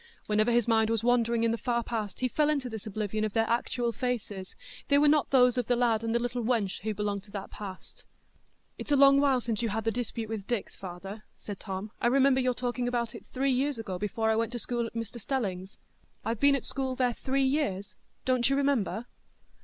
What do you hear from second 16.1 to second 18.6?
I've been at school there three years; don't you